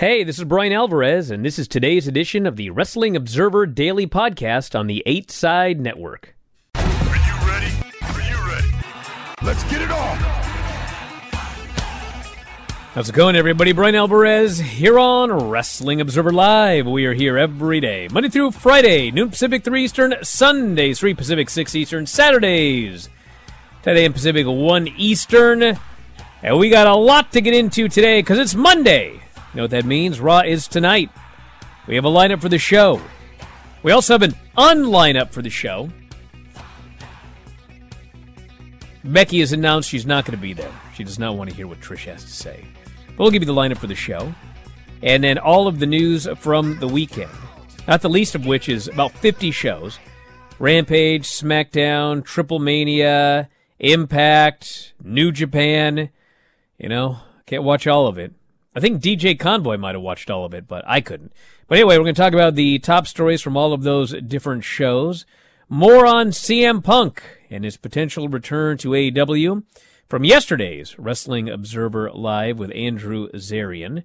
[0.00, 4.06] Hey, this is Bryan Alvarez, and this is today's edition of the Wrestling Observer Daily
[4.06, 6.34] Podcast on the Eight Side Network.
[6.74, 7.70] Are you ready?
[8.00, 8.68] Are you ready?
[9.42, 10.16] Let's get it on!
[12.94, 13.72] How's it going, everybody?
[13.72, 16.86] Bryan Alvarez here on Wrestling Observer Live.
[16.86, 21.50] We are here every day, Monday through Friday, noon Pacific, 3 Eastern, Sundays, 3 Pacific,
[21.50, 23.10] 6 Eastern, Saturdays,
[23.82, 24.14] 10 a.m.
[24.14, 25.78] Pacific, 1 Eastern.
[26.42, 29.20] And we got a lot to get into today because it's Monday.
[29.52, 30.20] You know what that means?
[30.20, 31.10] Raw is tonight.
[31.86, 33.00] We have a lineup for the show.
[33.82, 35.90] We also have an unlineup for the show.
[39.02, 40.70] Becky has announced she's not going to be there.
[40.94, 42.64] She does not want to hear what Trish has to say.
[43.08, 44.32] But we'll give you the lineup for the show.
[45.02, 47.30] And then all of the news from the weekend.
[47.88, 49.98] Not the least of which is about 50 shows
[50.58, 56.10] Rampage, SmackDown, Triple Mania, Impact, New Japan.
[56.78, 57.16] You know,
[57.46, 58.32] can't watch all of it.
[58.74, 61.32] I think DJ Convoy might have watched all of it, but I couldn't.
[61.66, 64.62] But anyway, we're going to talk about the top stories from all of those different
[64.62, 65.26] shows.
[65.68, 69.64] More on CM Punk and his potential return to AEW
[70.08, 74.04] from yesterday's Wrestling Observer Live with Andrew Zarian.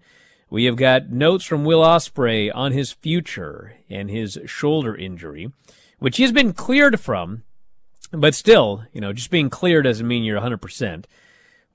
[0.50, 5.52] We have got notes from Will Ospreay on his future and his shoulder injury,
[6.00, 7.44] which he's been cleared from,
[8.12, 11.06] but still, you know, just being cleared doesn't mean you're 100%.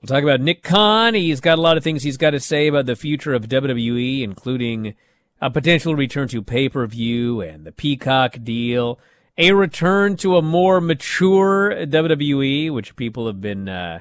[0.01, 1.13] We'll talk about Nick Khan.
[1.13, 4.23] He's got a lot of things he's got to say about the future of WWE,
[4.23, 4.95] including
[5.39, 8.99] a potential return to pay per view and the Peacock deal,
[9.37, 13.69] a return to a more mature WWE, which people have been.
[13.69, 13.99] Uh,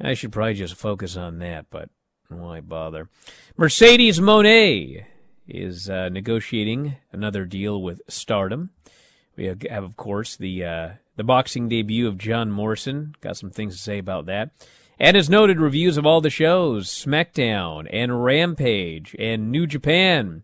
[0.00, 1.88] I should probably just focus on that, but
[2.28, 3.08] why bother?
[3.56, 5.04] Mercedes Moné
[5.46, 8.70] is uh, negotiating another deal with Stardom.
[9.36, 13.14] We have, of course, the uh, the boxing debut of John Morrison.
[13.20, 14.50] Got some things to say about that.
[15.00, 20.42] And as noted, reviews of all the shows SmackDown and Rampage and New Japan,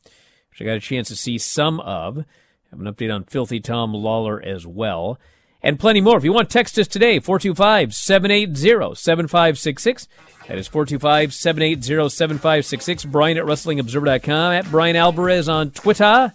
[0.50, 2.24] which I got a chance to see some of.
[2.70, 5.20] Have an update on Filthy Tom Lawler as well.
[5.62, 6.16] And plenty more.
[6.16, 10.08] If you want, text us today, 425 780 7566.
[10.48, 13.04] That is 425 780 7566.
[13.04, 14.52] Bryan at WrestlingObserver.com.
[14.52, 16.32] At Bryan Alvarez on Twitter.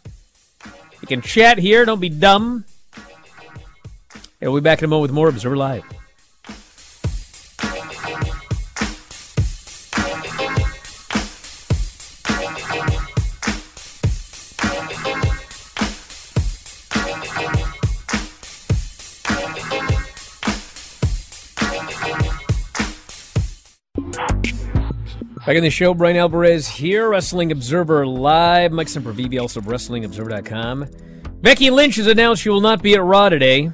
[1.02, 1.86] You can chat here.
[1.86, 2.66] Don't be dumb.
[4.40, 6.00] And we'll be back in a moment with more Observer Live.
[25.44, 28.72] Back in the show, Bryan Alvarez here, Wrestling Observer Live.
[28.72, 30.85] Mike Sempervive, also WrestlingObserver.com.
[31.41, 33.72] Becky Lynch has announced she will not be at Raw today.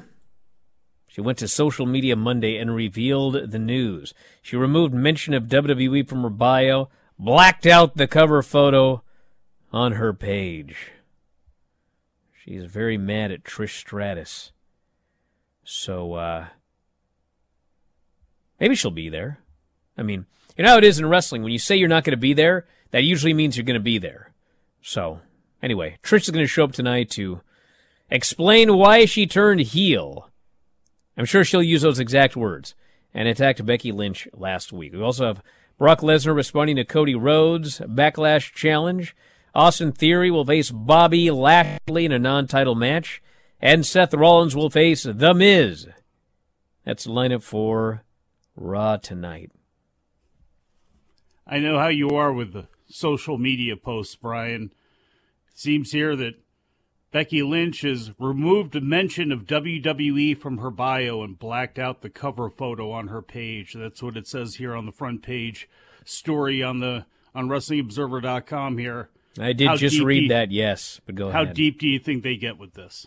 [1.08, 4.14] She went to social media Monday and revealed the news.
[4.40, 6.88] She removed mention of WWE from her bio,
[7.18, 9.02] blacked out the cover photo
[9.70, 10.92] on her page.
[12.42, 14.52] She's very mad at Trish Stratus.
[15.64, 16.46] So, uh,
[18.58, 19.40] maybe she'll be there.
[19.98, 20.24] I mean,
[20.58, 21.42] you know how it is in wrestling.
[21.42, 23.80] When you say you're not going to be there, that usually means you're going to
[23.80, 24.32] be there.
[24.82, 25.20] So,
[25.62, 27.40] anyway, Trish is going to show up tonight to
[28.10, 30.28] explain why she turned heel.
[31.16, 32.74] I'm sure she'll use those exact words
[33.14, 34.92] and attacked Becky Lynch last week.
[34.92, 35.42] We also have
[35.78, 39.14] Brock Lesnar responding to Cody Rhodes' Backlash Challenge.
[39.54, 43.22] Austin Theory will face Bobby Lashley in a non-title match.
[43.60, 45.86] And Seth Rollins will face The Miz.
[46.84, 48.02] That's the lineup for
[48.56, 49.52] Raw tonight.
[51.48, 54.70] I know how you are with the social media posts, Bryan.
[55.50, 56.34] It seems here that
[57.10, 62.10] Becky Lynch has removed a mention of WWE from her bio and blacked out the
[62.10, 63.72] cover photo on her page.
[63.72, 65.68] That's what it says here on the front page
[66.04, 69.08] story on the on WrestlingObserver.com here.
[69.38, 71.46] I did How just read you- that, yes, but go How ahead.
[71.48, 73.06] How deep do you think they get with this?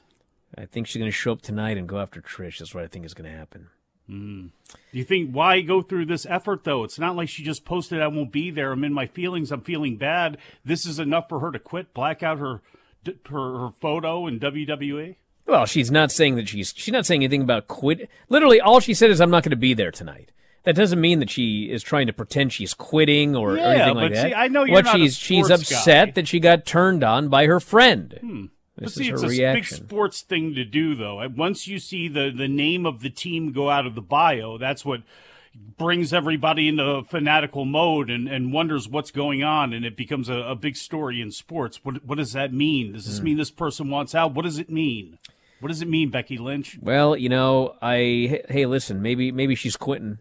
[0.57, 2.59] I think she's going to show up tonight and go after Trish.
[2.59, 3.67] That's what I think is going to happen.
[4.11, 4.49] Mm.
[4.91, 6.83] Do you think why go through this effort though?
[6.83, 8.71] It's not like she just posted I won't be there.
[8.71, 9.51] I'm in my feelings.
[9.51, 10.37] I'm feeling bad.
[10.65, 12.61] This is enough for her to quit, black out her
[13.05, 15.15] her, her photo in WWE.
[15.45, 18.09] Well, she's not saying that she's she's not saying anything about quit.
[18.29, 20.31] Literally, all she said is, "I'm not going to be there tonight."
[20.63, 24.13] That doesn't mean that she is trying to pretend she's quitting or, or anything like
[24.13, 24.27] that.
[24.27, 26.11] see, I know you're what not a she's she's upset guy.
[26.11, 28.19] that she got turned on by her friend.
[28.21, 28.23] But
[28.85, 29.77] This see, is it's a reaction.
[29.79, 31.27] big sports thing to do, though.
[31.35, 34.83] Once you see the, the name of the team go out of the bio, that's
[34.83, 35.01] what
[35.77, 40.35] brings everybody into fanatical mode and, and wonders what's going on, and it becomes a,
[40.35, 41.79] a big story in sports.
[41.83, 42.93] What, what does that mean?
[42.93, 43.25] Does this Hmm.
[43.25, 44.33] mean this person wants out?
[44.33, 45.17] What does it mean?
[45.59, 46.79] What does it mean, Becky Lynch?
[46.81, 50.17] Well, you know, I hey, listen, maybe maybe she's quitting,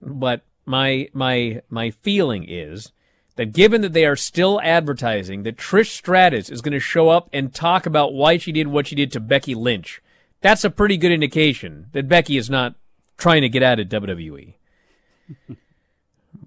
[0.00, 2.90] but my my my feeling is
[3.38, 7.28] that given that they are still advertising that Trish Stratus is going to show up
[7.32, 10.02] and talk about why she did what she did to Becky Lynch,
[10.40, 12.74] that's a pretty good indication that Becky is not
[13.16, 14.54] trying to get out of WWE.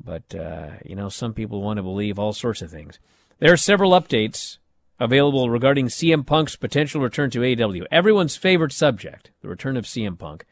[0.04, 3.00] but uh, you know, some people want to believe all sorts of things.
[3.40, 4.58] There are several updates
[5.00, 7.86] available regarding CM Punk's potential return to AEW.
[7.90, 10.46] Everyone's favorite subject, the return of CM Punk.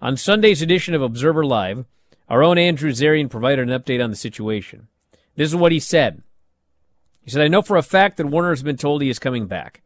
[0.00, 1.84] On Sunday's edition of Observer Live,
[2.30, 4.88] our own Andrew Zarian provided an update on the situation.
[5.36, 6.22] This is what he said.
[7.22, 9.46] He said, I know for a fact that Warner has been told he is coming
[9.46, 9.82] back.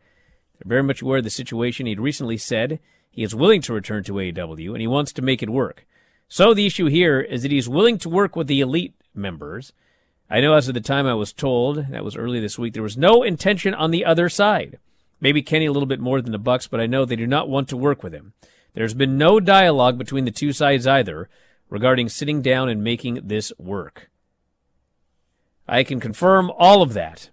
[0.59, 1.87] They're very much aware of the situation.
[1.87, 2.81] He'd recently said
[3.11, 5.87] he is willing to return to AEW and he wants to make it work.
[6.29, 9.73] So the issue here is that he's willing to work with the elite members.
[10.29, 12.83] I know as of the time I was told, that was early this week, there
[12.83, 14.79] was no intention on the other side.
[15.21, 17.49] Maybe Kenny a little bit more than the Bucks, but I know they do not
[17.49, 18.35] want to work with him.
[18.75, 21.29] There's been no dialogue between the two sides either
[21.71, 24.11] regarding sitting down and making this work.
[25.69, 27.29] I can confirm all of that.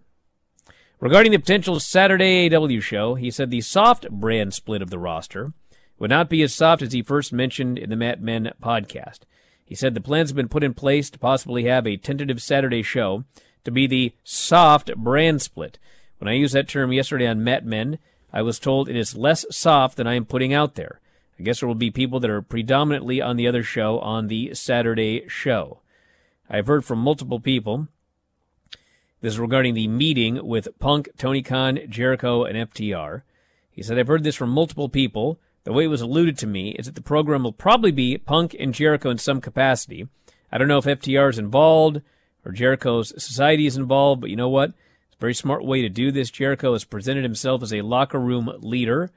[0.99, 5.53] Regarding the potential Saturday AW show, he said the soft brand split of the roster
[5.97, 9.19] would not be as soft as he first mentioned in the Mat Men podcast.
[9.63, 12.83] He said the plans have been put in place to possibly have a tentative Saturday
[12.83, 13.23] show
[13.63, 15.79] to be the soft brand split.
[16.17, 17.99] When I used that term yesterday on Mat Men,
[18.33, 20.99] I was told it is less soft than I am putting out there.
[21.39, 24.53] I guess there will be people that are predominantly on the other show on the
[24.53, 25.79] Saturday show.
[26.49, 27.87] I've heard from multiple people.
[29.21, 33.23] This is regarding the meeting with Punk, Tony Khan, Jericho, and FTR.
[33.71, 35.39] He said, I've heard this from multiple people.
[35.63, 38.55] The way it was alluded to me is that the program will probably be Punk
[38.59, 40.07] and Jericho in some capacity.
[40.51, 42.01] I don't know if FTR is involved
[42.45, 44.69] or Jericho's society is involved, but you know what?
[44.69, 46.29] It's a very smart way to do this.
[46.29, 49.11] Jericho has presented himself as a locker room leader.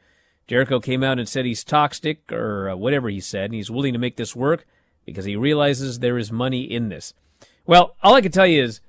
[0.47, 3.93] Jericho came out and said he's toxic or uh, whatever he said, and he's willing
[3.93, 4.67] to make this work
[5.05, 7.13] because he realizes there is money in this.
[7.67, 8.81] Well, all I can tell you is,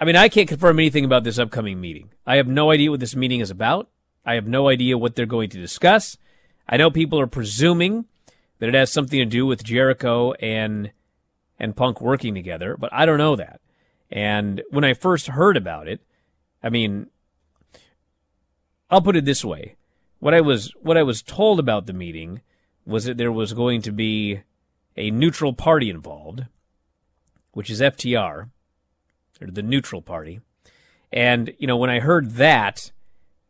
[0.00, 2.10] I mean, I can't confirm anything about this upcoming meeting.
[2.26, 3.88] I have no idea what this meeting is about.
[4.26, 6.16] I have no idea what they're going to discuss.
[6.68, 8.06] I know people are presuming
[8.58, 10.90] that it has something to do with Jericho and
[11.58, 13.60] and Punk working together, but I don't know that.
[14.10, 16.00] And when I first heard about it,
[16.62, 17.08] I mean,
[18.90, 19.76] I'll put it this way:
[20.18, 22.40] what I was what I was told about the meeting
[22.86, 24.40] was that there was going to be
[24.96, 26.46] a neutral party involved,
[27.52, 28.50] which is FTR,
[29.40, 30.40] or the neutral party.
[31.12, 32.90] And you know, when I heard that,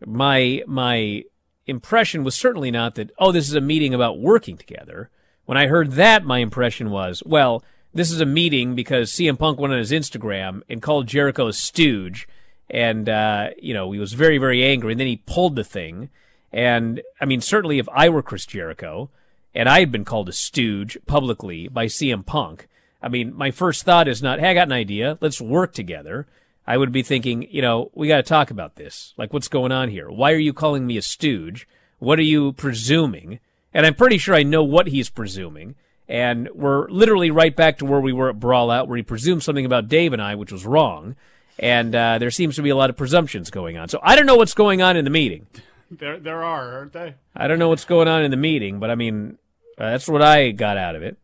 [0.04, 1.24] my my
[1.66, 5.10] impression was certainly not that oh, this is a meeting about working together.
[5.46, 7.62] When I heard that, my impression was, well,
[7.92, 11.52] this is a meeting because CM Punk went on his Instagram and called Jericho a
[11.52, 12.26] stooge,
[12.68, 16.10] and uh, you know he was very very angry, and then he pulled the thing.
[16.52, 19.10] And I mean, certainly if I were Chris Jericho
[19.54, 22.68] and I had been called a stooge publicly by CM Punk,
[23.04, 25.18] I mean, my first thought is not, hey, I got an idea.
[25.20, 26.26] Let's work together.
[26.66, 29.12] I would be thinking, you know, we got to talk about this.
[29.18, 30.10] Like, what's going on here?
[30.10, 31.68] Why are you calling me a stooge?
[31.98, 33.40] What are you presuming?
[33.74, 35.74] And I'm pretty sure I know what he's presuming.
[36.08, 39.42] And we're literally right back to where we were at Brawl Out, where he presumed
[39.42, 41.16] something about Dave and I, which was wrong.
[41.58, 43.88] And uh, there seems to be a lot of presumptions going on.
[43.88, 45.46] So I don't know what's going on in the meeting.
[45.90, 47.16] There, there are, aren't they?
[47.36, 49.36] I don't know what's going on in the meeting, but I mean,
[49.76, 51.18] uh, that's what I got out of it.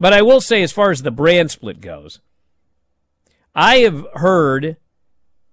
[0.00, 2.20] But I will say, as far as the brand split goes,
[3.54, 4.78] I have heard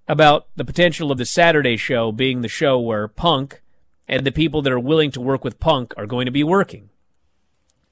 [0.08, 3.62] about the potential of the Saturday show being the show where Punk
[4.08, 6.90] and the people that are willing to work with Punk are going to be working.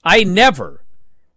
[0.04, 0.86] I never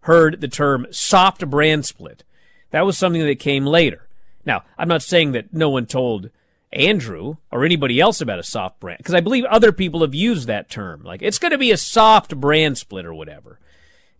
[0.01, 2.23] heard the term soft brand split.
[2.71, 4.07] That was something that came later.
[4.45, 6.29] Now, I'm not saying that no one told
[6.71, 10.47] Andrew or anybody else about a soft brand because I believe other people have used
[10.47, 11.03] that term.
[11.03, 13.59] Like it's going to be a soft brand split or whatever.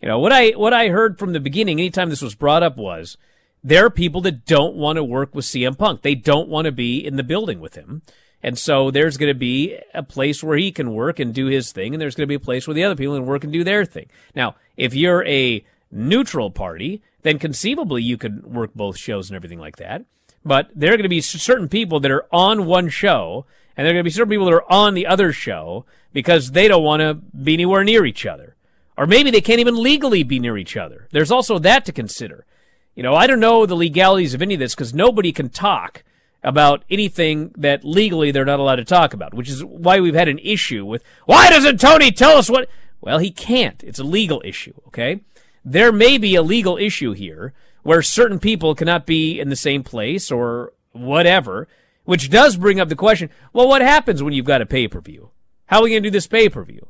[0.01, 2.77] You know, what I what I heard from the beginning anytime this was brought up
[2.77, 3.17] was
[3.63, 6.01] there are people that don't want to work with CM Punk.
[6.01, 8.01] They don't want to be in the building with him.
[8.41, 11.73] And so there's going to be a place where he can work and do his
[11.73, 13.51] thing, and there's going to be a place where the other people can work and
[13.51, 14.07] do their thing.
[14.33, 19.59] Now, if you're a neutral party, then conceivably you could work both shows and everything
[19.59, 20.05] like that.
[20.45, 23.91] But there are going to be certain people that are on one show, and there
[23.91, 26.83] are going to be certain people that are on the other show because they don't
[26.83, 28.55] want to be anywhere near each other.
[28.99, 31.07] Or maybe they can't even legally be near each other.
[31.11, 32.45] There's also that to consider.
[32.95, 36.03] You know, I don't know the legalities of any of this because nobody can talk
[36.43, 40.27] about anything that legally they're not allowed to talk about, which is why we've had
[40.27, 42.67] an issue with why doesn't Tony tell us what?
[42.99, 43.81] Well, he can't.
[43.85, 45.21] It's a legal issue, okay?
[45.63, 47.53] There may be a legal issue here
[47.83, 51.69] where certain people cannot be in the same place or whatever,
[52.03, 55.29] which does bring up the question, well, what happens when you've got a pay-per-view?
[55.67, 56.85] How are we going to do this pay-per-view?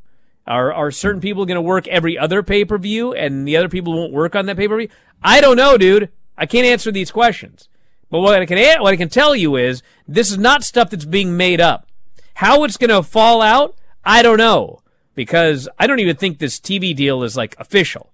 [0.49, 3.69] Are are certain people going to work every other pay per view and the other
[3.69, 4.89] people won't work on that pay per view?
[5.23, 6.09] I don't know, dude.
[6.37, 7.69] I can't answer these questions.
[8.09, 11.05] But what I can what I can tell you is this is not stuff that's
[11.05, 11.87] being made up.
[12.33, 14.81] How it's going to fall out, I don't know
[15.19, 18.13] because I don't even think this TV deal is like official.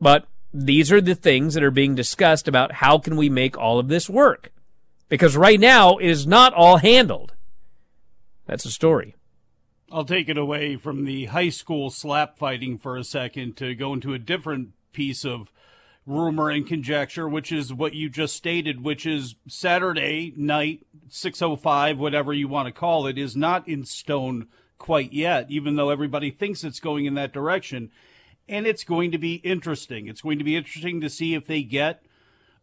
[0.00, 3.78] But these are the things that are being discussed about how can we make all
[3.78, 4.50] of this work?
[5.08, 7.34] Because right now it is not all handled.
[8.46, 9.14] That's the story.
[9.92, 13.92] I'll take it away from the high school slap fighting for a second to go
[13.92, 15.50] into a different piece of
[16.06, 22.32] rumor and conjecture, which is what you just stated, which is Saturday night, 605, whatever
[22.32, 24.46] you want to call it, is not in stone
[24.78, 27.90] quite yet, even though everybody thinks it's going in that direction.
[28.48, 30.06] And it's going to be interesting.
[30.06, 32.04] It's going to be interesting to see if they get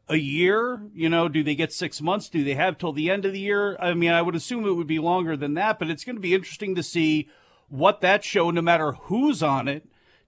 [0.09, 0.81] a year?
[0.93, 2.29] You know, do they get six months?
[2.29, 3.77] Do they have till the end of the year?
[3.79, 6.21] I mean, I would assume it would be longer than that, but it's going to
[6.21, 7.29] be interesting to see
[7.69, 9.87] what that show, no matter who's on it,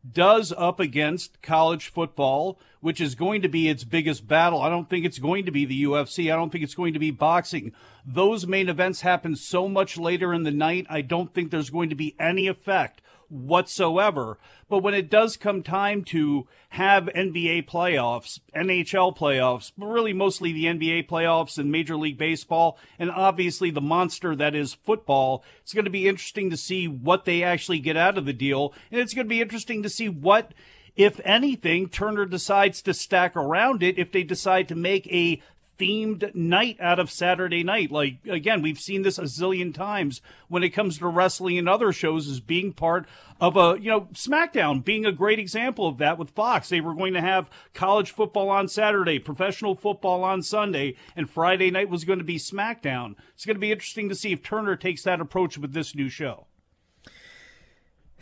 [0.09, 4.61] does up against college football, which is going to be its biggest battle.
[4.61, 6.31] I don't think it's going to be the UFC.
[6.31, 7.73] I don't think it's going to be boxing.
[8.05, 10.87] Those main events happen so much later in the night.
[10.89, 14.37] I don't think there's going to be any effect whatsoever.
[14.67, 20.51] But when it does come time to have NBA playoffs, NHL playoffs, but really mostly
[20.51, 25.73] the NBA playoffs and Major League Baseball, and obviously the monster that is football, it's
[25.73, 28.73] going to be interesting to see what they actually get out of the deal.
[28.91, 30.53] And it's going to be interesting to see what
[30.95, 35.41] if anything, Turner decides to stack around it if they decide to make a
[35.79, 37.91] themed night out of Saturday night.
[37.91, 41.91] Like, again, we've seen this a zillion times when it comes to wrestling and other
[41.91, 43.07] shows as being part
[43.39, 46.69] of a, you know, SmackDown being a great example of that with Fox.
[46.69, 51.71] They were going to have college football on Saturday, professional football on Sunday, and Friday
[51.71, 53.15] night was going to be SmackDown.
[53.33, 56.09] It's going to be interesting to see if Turner takes that approach with this new
[56.09, 56.45] show.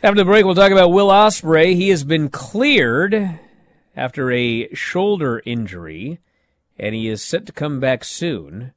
[0.00, 1.74] After the break, we'll talk about Will Ospreay.
[1.74, 3.40] He has been cleared
[3.96, 6.20] after a shoulder injury
[6.78, 8.72] and he is set to come back soon.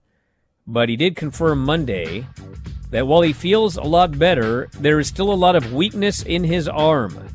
[0.67, 2.27] But he did confirm Monday
[2.91, 6.43] that while he feels a lot better, there is still a lot of weakness in
[6.43, 7.29] his arm.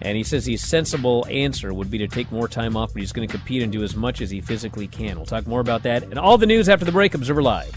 [0.00, 3.12] And he says his sensible answer would be to take more time off, but he's
[3.12, 5.16] going to compete and do as much as he physically can.
[5.16, 7.14] We'll talk more about that and all the news after the break.
[7.14, 7.76] Observer Live.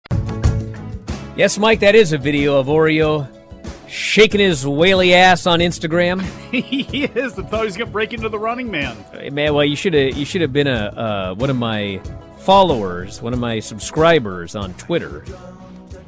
[1.35, 3.27] Yes, Mike, that is a video of Oreo
[3.87, 6.21] shaking his whaley ass on Instagram.
[6.51, 7.39] he is.
[7.39, 8.97] I thought he was going to break into the running man.
[9.13, 12.01] Hey, Man, well, you should have you should have been a uh, one of my
[12.39, 15.23] followers, one of my subscribers on Twitter.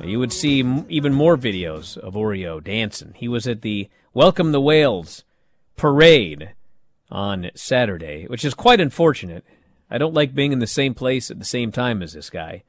[0.04, 3.14] You would see m- even more videos of Oreo dancing.
[3.16, 5.24] He was at the Welcome the Whales
[5.78, 6.52] parade
[7.10, 9.46] on Saturday, which is quite unfortunate.
[9.90, 12.64] I don't like being in the same place at the same time as this guy.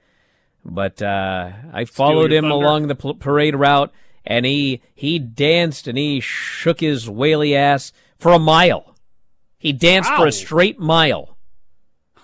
[0.65, 2.55] But uh, I followed him thunder.
[2.55, 3.93] along the parade route,
[4.25, 8.97] and he he danced and he shook his whaley ass for a mile.
[9.59, 11.37] He danced for a straight mile.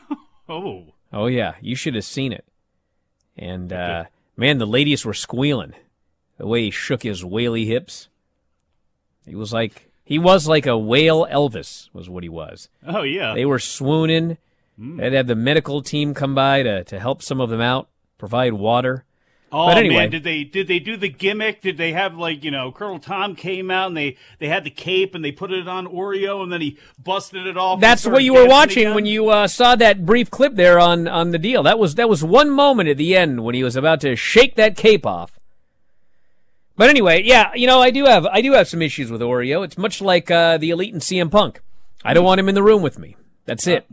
[0.49, 0.95] Oh.
[1.13, 2.45] Oh yeah, you should have seen it.
[3.37, 4.07] And uh,
[4.37, 5.75] man, the ladies were squealing
[6.39, 8.09] the way he shook his whaley hips.
[9.27, 12.69] He was like he was like a whale Elvis was what he was.
[12.85, 13.33] Oh, yeah.
[13.33, 14.39] They were swooning.
[14.77, 17.89] They'd have the medical team come by to, to help some of them out,
[18.21, 19.05] provide water.
[19.53, 19.97] Oh But anyway.
[19.97, 21.61] man, did they did they do the gimmick?
[21.61, 24.71] Did they have like you know Colonel Tom came out and they they had the
[24.71, 27.81] cape and they put it on Oreo and then he busted it off.
[27.81, 31.33] That's what you were watching when you uh, saw that brief clip there on, on
[31.33, 31.65] the deal.
[31.65, 34.55] That was that was one moment at the end when he was about to shake
[34.55, 35.41] that cape off.
[36.77, 39.65] But anyway, yeah, you know, I do have I do have some issues with Oreo.
[39.65, 41.61] It's much like uh, the Elite and CM Punk.
[42.05, 43.17] I don't want him in the room with me.
[43.47, 43.85] That's it.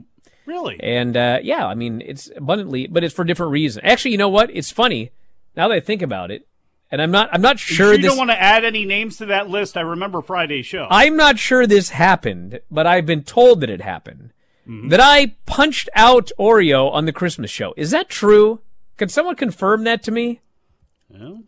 [0.48, 0.80] Really.
[0.82, 3.84] And uh, yeah, I mean, it's abundantly, but it's for different reasons.
[3.86, 4.50] Actually, you know what?
[4.52, 5.12] It's funny
[5.56, 6.48] now that I think about it,
[6.90, 8.08] and I'm not I'm not sure you this.
[8.10, 9.78] don't want to add any names to that list.
[9.78, 10.88] I remember Friday's show.
[10.90, 14.32] I'm not sure this happened, but I've been told that it happened.
[14.90, 17.74] That I punched out Oreo on the Christmas show.
[17.78, 18.60] Is that true?
[18.98, 20.42] Can someone confirm that to me?
[21.10, 21.44] Well,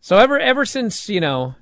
[0.00, 1.56] So ever ever since, you know,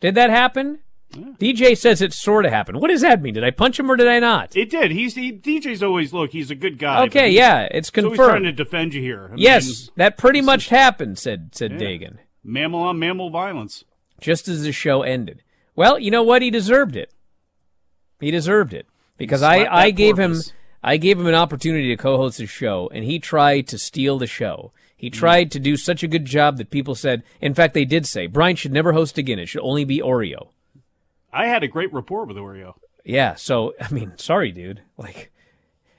[0.00, 0.80] did that happen?
[1.12, 2.80] DJ says it sort of happened.
[2.80, 3.34] What does that mean?
[3.34, 4.54] Did I punch him or did I not?
[4.56, 4.90] it did.
[4.90, 6.32] He's he, DJ's always look.
[6.32, 7.04] He's a good guy.
[7.06, 9.30] Okay, yeah, it's he's always trying to defend you here.
[9.32, 11.78] I Yes, mean, that pretty much happened, said said Yeah.
[11.78, 12.16] Dagan.
[12.44, 13.84] mammal on mammal violence.
[14.20, 15.42] just as the show ended.
[15.74, 16.42] Well, you know what?
[16.42, 17.12] He deserved it.
[18.20, 20.36] He deserved it because I, I gave him.
[20.82, 24.26] I gave him an opportunity to co-host his show, and he tried to steal the
[24.28, 24.72] show.
[24.96, 25.12] He mm.
[25.14, 27.22] tried to do such a good job that people said.
[27.40, 29.38] In fact, they did say Bryan should never host again.
[29.38, 30.48] It should only be Oreo.
[31.32, 32.74] I had a great rapport with Oreo.
[33.04, 33.34] Yeah.
[33.34, 34.82] So I mean, sorry, dude.
[34.96, 35.32] Like.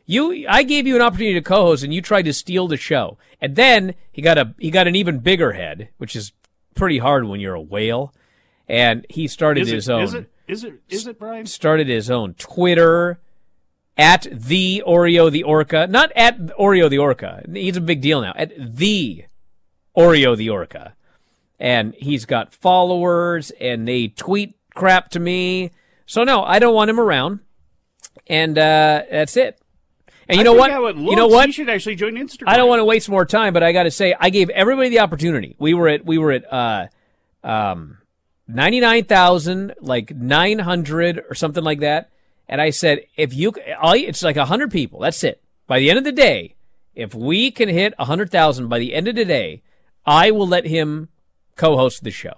[0.06, 3.20] You, I gave you an opportunity to co-host, and you tried to steal the show.
[3.40, 6.32] And then he got a he got an even bigger head, which is
[6.74, 8.12] pretty hard when you're a whale.
[8.68, 10.32] And he started Is his it, own is it?
[10.48, 10.74] Is it?
[10.90, 11.46] Is it, Bryan?
[11.46, 13.20] started his own Twitter
[13.98, 17.44] at the Oreo the Orca, not at Oreo the Orca.
[17.54, 18.34] He's a big deal now.
[18.36, 19.26] At the
[19.96, 20.96] Oreo the Orca,
[21.60, 25.72] and he's got followers, and they tweet crap to me.
[26.06, 27.40] So no, I don't want him around,
[28.28, 29.60] and uh, that's it.
[30.28, 30.96] And you I know what?
[30.98, 31.48] You know what?
[31.48, 32.44] He should actually join Instagram.
[32.48, 34.90] I don't want to waste more time, but I got to say, I gave everybody
[34.90, 35.56] the opportunity.
[35.58, 36.88] We were at, we were at, uh,
[37.44, 37.98] um,
[38.48, 42.12] 99,000, like 900 or something like that.
[42.48, 45.00] And I said, if you, you- it's like 100 people.
[45.00, 45.42] That's it.
[45.68, 46.56] By the end of the day,
[46.96, 49.62] if we can hit 100,000 by the end of the day,
[50.06, 51.10] I will let him
[51.56, 52.38] co-host the show.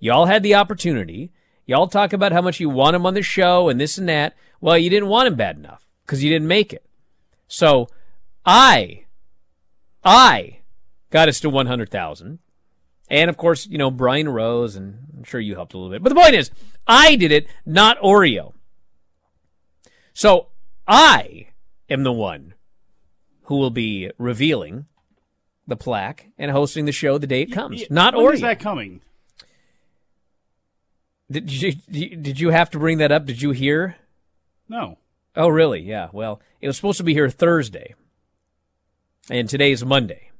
[0.00, 1.30] Y'all had the opportunity.
[1.68, 4.34] Y'all talk about how much you want him on the show and this and that.
[4.58, 6.82] Well, you didn't want him bad enough because you didn't make it.
[7.46, 7.88] So
[8.46, 9.04] I,
[10.02, 10.60] I
[11.10, 12.38] got us to 100,000.
[13.10, 16.02] And of course, you know, Brian Rose, and I'm sure you helped a little bit.
[16.02, 16.50] But the point is,
[16.86, 18.54] I did it, not Oreo.
[20.14, 20.48] So
[20.86, 21.48] I
[21.90, 22.54] am the one
[23.42, 24.86] who will be revealing
[25.66, 28.34] the plaque and hosting the show the day it comes, Yeah, not when Oreo.
[28.34, 29.02] is that coming?
[31.30, 33.26] Did you did you have to bring that up?
[33.26, 33.96] Did you hear?
[34.68, 34.98] No.
[35.36, 35.80] Oh, really?
[35.80, 36.08] Yeah.
[36.12, 37.94] Well, it was supposed to be here Thursday,
[39.30, 40.30] and today's Monday.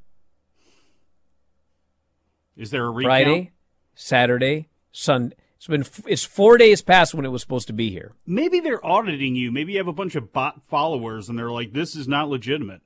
[2.57, 3.11] Is there a recount?
[3.11, 3.53] Friday,
[3.95, 5.37] Saturday, Sunday.
[5.57, 8.13] It's been it's four days past when it was supposed to be here.
[8.27, 9.51] Maybe they're auditing you.
[9.53, 12.81] Maybe you have a bunch of bot followers, and they're like, "This is not legitimate."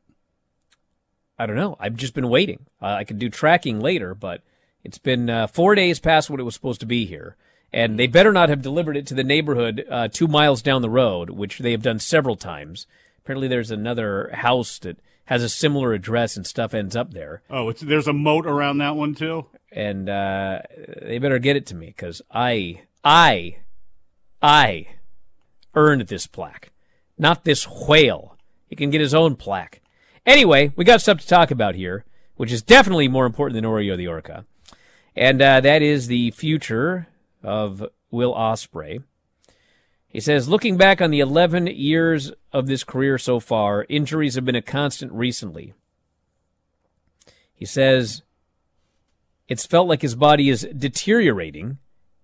[1.38, 1.76] I don't know.
[1.78, 2.66] I've just been waiting.
[2.80, 4.42] Uh, I could do tracking later, but
[4.84, 7.36] it's been uh, four days past when it was supposed to be here,
[7.72, 10.90] and they better not have delivered it to the neighborhood uh, two miles down the
[10.90, 12.86] road, which they have done several times.
[13.18, 17.42] Apparently, there's another house that has a similar address and stuff ends up there.
[17.48, 19.46] Oh, it's there's a moat around that one too.
[19.70, 20.60] And uh,
[21.00, 23.56] they better get it to me because I, I,
[24.42, 24.88] I
[25.74, 26.72] earned this plaque,
[27.16, 28.36] not this whale.
[28.68, 29.80] He can get his own plaque.
[30.26, 32.04] Anyway, we got stuff to talk about here,
[32.36, 34.44] which is definitely more important than Oreo the Orca,
[35.16, 37.08] and uh, that is the future
[37.42, 39.02] of Will Ospreay.
[40.08, 44.44] He says, looking back on the 11 years of this career so far, injuries have
[44.44, 45.72] been a constant recently.
[47.54, 48.22] He says,
[49.48, 51.78] it's felt like his body is deteriorating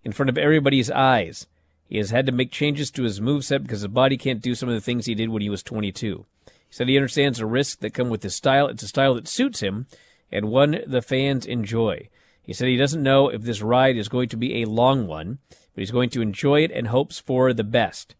[0.04, 1.46] in front of everybody's eyes.
[1.88, 4.68] He has had to make changes to his moveset because his body can't do some
[4.68, 6.26] of the things he did when he was 22.
[6.46, 8.66] He said he understands the risks that come with his style.
[8.66, 9.86] It's a style that suits him
[10.30, 12.08] and one the fans enjoy.
[12.48, 15.38] He said he doesn't know if this ride is going to be a long one,
[15.50, 18.14] but he's going to enjoy it and hopes for the best.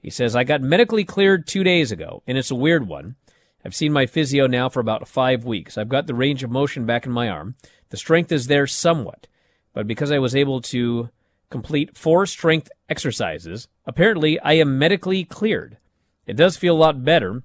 [0.00, 3.16] He says, I got medically cleared two days ago, and it's a weird one.
[3.64, 5.76] I've seen my physio now for about five weeks.
[5.76, 7.56] I've got the range of motion back in my arm.
[7.88, 9.26] The strength is there somewhat,
[9.72, 11.10] but because I was able to
[11.50, 15.78] complete four strength exercises, apparently I am medically cleared.
[16.28, 17.42] It does feel a lot better,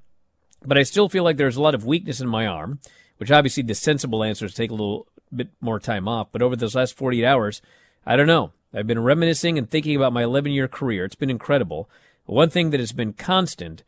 [0.63, 2.77] but I still feel like there's a lot of weakness in my arm,
[3.17, 6.27] which obviously the sensible answer is take a little bit more time off.
[6.31, 7.61] But over those last 48 hours,
[8.05, 8.51] I don't know.
[8.73, 11.05] I've been reminiscing and thinking about my 11 year career.
[11.05, 11.89] It's been incredible.
[12.25, 13.83] One thing that has been constant,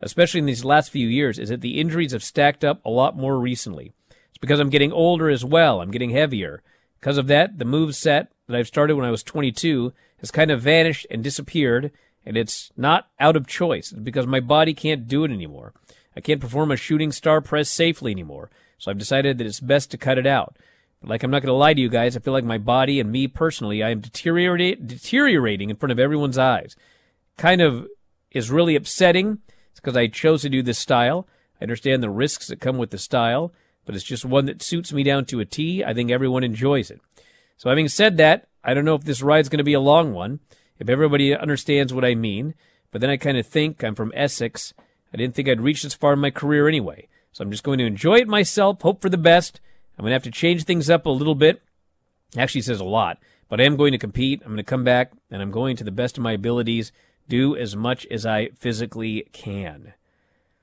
[0.00, 3.16] especially in these last few years, is that the injuries have stacked up a lot
[3.16, 3.92] more recently.
[4.10, 5.80] It's because I'm getting older as well.
[5.80, 6.62] I'm getting heavier.
[7.00, 10.50] Because of that, the move set that I've started when I was 22 has kind
[10.50, 11.90] of vanished and disappeared,
[12.24, 13.92] and it's not out of choice.
[13.92, 15.72] It's because my body can't do it anymore.
[16.16, 18.50] I can't perform a shooting star press safely anymore.
[18.78, 20.56] So I've decided that it's best to cut it out.
[21.02, 22.16] Like, I'm not going to lie to you guys.
[22.16, 25.98] I feel like my body and me personally, I am deteriorate, deteriorating in front of
[25.98, 26.74] everyone's eyes.
[27.36, 27.86] Kind of
[28.30, 29.38] is really upsetting.
[29.70, 31.28] It's because I chose to do this style.
[31.60, 33.52] I understand the risks that come with the style,
[33.84, 35.84] but it's just one that suits me down to a T.
[35.84, 37.00] I think everyone enjoys it.
[37.56, 40.12] So, having said that, I don't know if this ride's going to be a long
[40.12, 40.40] one,
[40.78, 42.54] if everybody understands what I mean,
[42.90, 44.74] but then I kind of think I'm from Essex.
[45.12, 47.08] I didn't think I'd reach this far in my career anyway.
[47.32, 49.60] So I'm just going to enjoy it myself, hope for the best,
[49.96, 51.62] I'm going to have to change things up a little bit.
[52.36, 54.42] Actually, says a lot, but I am going to compete.
[54.42, 56.92] I'm going to come back, and I'm going to the best of my abilities
[57.28, 59.94] do as much as I physically can.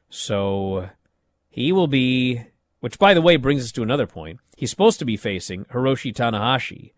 [0.10, 0.90] So
[1.50, 2.44] he will be,
[2.80, 4.40] which by the way brings us to another point.
[4.56, 6.92] He's supposed to be facing Hiroshi Tanahashi,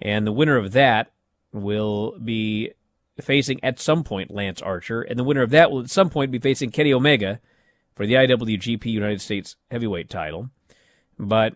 [0.00, 1.10] and the winner of that
[1.52, 2.72] will be
[3.20, 6.30] facing at some point Lance Archer, and the winner of that will at some point
[6.30, 7.40] be facing Kenny Omega
[7.94, 10.48] for the IWGP United States Heavyweight title.
[11.20, 11.54] But,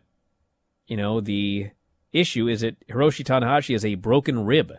[0.86, 1.70] you know, the
[2.12, 4.74] issue is that Hiroshi Tanahashi has a broken rib,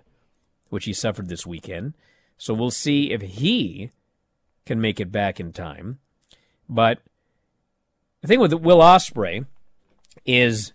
[0.70, 1.96] which he suffered this weekend.
[2.38, 3.90] So we'll see if he
[4.64, 5.98] can make it back in time.
[6.70, 7.00] But
[8.22, 9.48] the thing with Will Ospreay
[10.24, 10.72] is,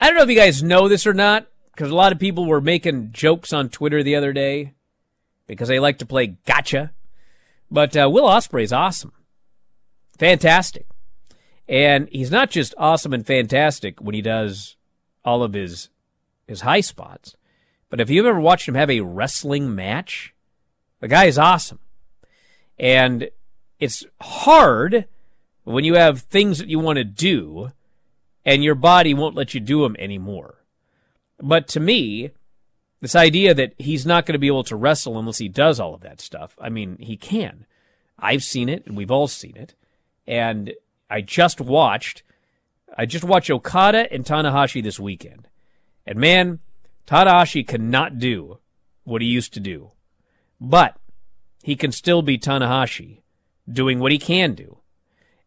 [0.00, 2.46] I don't know if you guys know this or not, because a lot of people
[2.46, 4.74] were making jokes on Twitter the other day
[5.46, 6.90] because they like to play gotcha.
[7.70, 9.12] But uh, Will Ospreay is awesome,
[10.18, 10.86] fantastic.
[11.70, 14.76] And he's not just awesome and fantastic when he does
[15.24, 15.88] all of his
[16.48, 17.36] his high spots,
[17.90, 20.34] but if you've ever watched him have a wrestling match,
[20.98, 21.78] the guy is awesome.
[22.76, 23.30] And
[23.78, 25.06] it's hard
[25.62, 27.70] when you have things that you want to do
[28.44, 30.64] and your body won't let you do them anymore.
[31.38, 32.30] But to me,
[33.00, 35.94] this idea that he's not going to be able to wrestle unless he does all
[35.94, 37.64] of that stuff, I mean, he can.
[38.18, 39.76] I've seen it and we've all seen it.
[40.26, 40.72] And
[41.10, 42.22] I just watched.
[42.96, 45.48] I just watched Okada and Tanahashi this weekend.
[46.06, 46.60] And man,
[47.06, 48.58] Tanahashi cannot do
[49.04, 49.90] what he used to do.
[50.60, 50.96] But
[51.62, 53.20] he can still be Tanahashi
[53.70, 54.78] doing what he can do.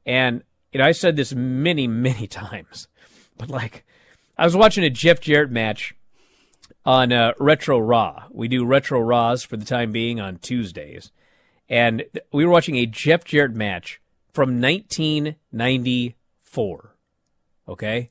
[0.05, 2.87] And I said this many, many times.
[3.37, 3.85] But like
[4.37, 5.95] I was watching a Jeff Jarrett match
[6.85, 8.25] on uh, Retro Raw.
[8.31, 11.11] We do Retro Raws for the time being on Tuesdays.
[11.69, 14.01] And we were watching a Jeff Jarrett match
[14.33, 16.95] from 1994.
[17.67, 18.09] Okay?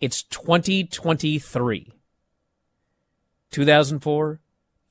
[0.00, 1.92] It's 2023.
[3.50, 4.40] 2004,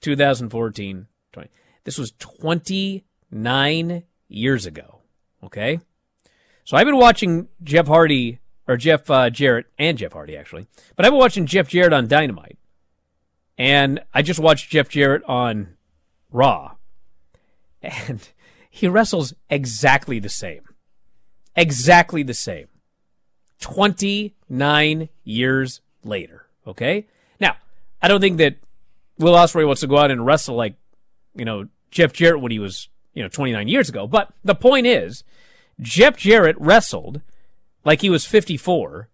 [0.01, 1.49] 2014, 20.
[1.83, 4.99] This was 29 years ago.
[5.43, 5.79] Okay?
[6.63, 10.65] So I've been watching Jeff Hardy, or Jeff uh, Jarrett, and Jeff Hardy actually,
[10.95, 12.57] but I've been watching Jeff Jarrett on Dynamite.
[13.57, 15.75] And I just watched Jeff Jarrett on
[16.31, 16.75] Raw.
[17.81, 18.29] And
[18.75, 20.59] he wrestles exactly the same.
[21.55, 22.67] Exactly the same.
[23.61, 26.47] 29 years later.
[26.67, 27.07] Okay?
[27.39, 27.55] Now,
[28.01, 28.57] I don't think that
[29.17, 30.75] Will Ospreay wants to go out and wrestle like,
[31.33, 34.07] you know, Jeff Jarrett when he was, you know, 29 years ago.
[34.07, 35.23] But the point is
[35.79, 37.21] Jeff Jarrett wrestled
[37.85, 39.07] like he was 54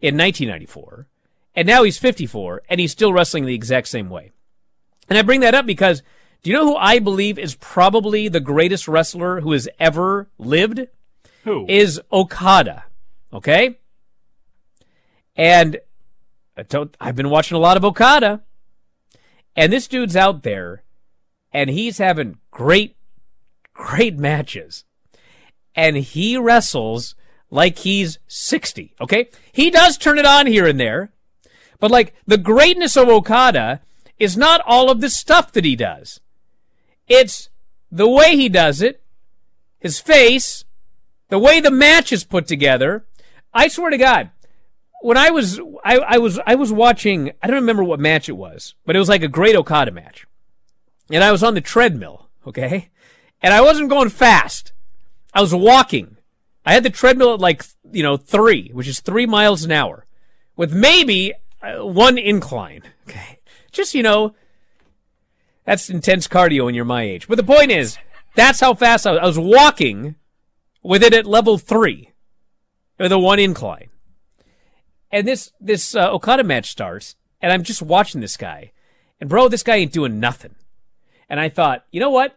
[0.00, 1.08] in 1994,
[1.56, 4.30] and now he's 54, and he's still wrestling the exact same way.
[5.08, 6.04] And I bring that up because
[6.42, 10.86] do you know who I believe is probably the greatest wrestler who has ever lived?
[11.44, 11.66] Who?
[11.68, 12.84] Is Okada.
[13.32, 13.78] Okay?
[15.36, 15.78] And
[16.56, 18.40] I don't, I've been watching a lot of Okada.
[19.54, 20.82] And this dude's out there
[21.52, 22.96] and he's having great,
[23.74, 24.84] great matches.
[25.74, 27.14] And he wrestles
[27.50, 28.94] like he's 60.
[29.00, 29.28] Okay?
[29.52, 31.12] He does turn it on here and there.
[31.78, 33.80] But like the greatness of Okada
[34.18, 36.20] is not all of the stuff that he does.
[37.10, 37.50] It's
[37.90, 39.02] the way he does it,
[39.80, 40.64] his face,
[41.28, 43.04] the way the match is put together.
[43.52, 44.30] I swear to God,
[45.02, 48.36] when I was I, I was I was watching I don't remember what match it
[48.36, 50.24] was, but it was like a great Okada match.
[51.10, 52.90] And I was on the treadmill, okay?
[53.42, 54.72] And I wasn't going fast.
[55.34, 56.16] I was walking.
[56.64, 60.06] I had the treadmill at like, you know, three, which is three miles an hour,
[60.56, 62.82] with maybe uh, one incline.
[63.10, 63.40] Okay.
[63.72, 64.36] Just, you know,
[65.70, 67.28] that's intense cardio when you're my age.
[67.28, 67.96] But the point is,
[68.34, 69.20] that's how fast I was.
[69.20, 70.16] I was walking
[70.82, 72.10] with it at level three,
[72.98, 73.88] with a one incline.
[75.12, 78.72] And this, this uh, Okada match starts, and I'm just watching this guy.
[79.20, 80.56] And bro, this guy ain't doing nothing.
[81.28, 82.36] And I thought, you know what?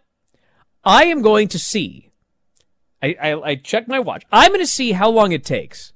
[0.84, 2.12] I am going to see.
[3.02, 4.26] I, I, I checked my watch.
[4.32, 5.94] I'm going to see how long it takes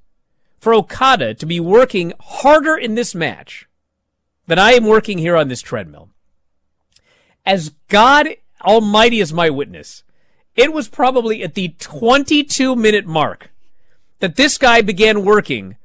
[0.57, 3.67] for Okada to be working harder in this match
[4.47, 6.09] than I am working here on this treadmill.
[7.47, 8.27] As God
[8.61, 10.03] Almighty is my witness,
[10.57, 13.51] it was probably at the 22 minute mark
[14.19, 15.77] that this guy began working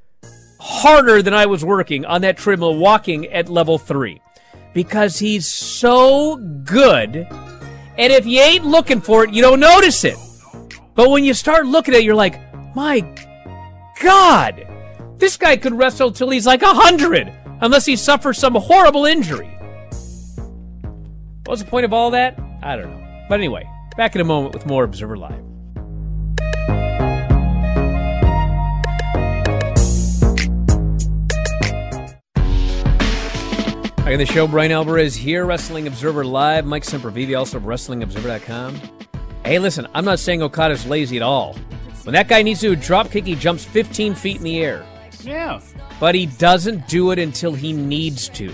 [0.59, 4.21] harder than I was working on that treadmill walking at level three
[4.75, 7.29] because he's so good.
[7.97, 10.17] And if you ain't looking for it, you don't notice it.
[10.97, 12.41] But when you start looking at it, you're like,
[12.75, 13.09] my
[14.03, 14.67] God,
[15.17, 19.57] this guy could wrestle till he's like a hundred, unless he suffers some horrible injury.
[21.53, 22.41] What's the point of all that?
[22.63, 23.27] I don't know.
[23.29, 25.45] But anyway, back in a moment with more Observer Live.
[33.97, 36.65] Back in the show, Bryan Alvarez here, Wrestling Observer Live.
[36.65, 38.81] Mike Sempervive, also of WrestlingObserver.com.
[39.45, 41.53] Hey, listen, I'm not saying Okada's lazy at all.
[42.05, 44.87] When that guy needs to drop kick, he jumps 15 feet in the air.
[45.21, 45.61] Yeah.
[46.01, 48.51] But he doesn't do it until he needs to.